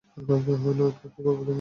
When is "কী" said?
1.01-1.07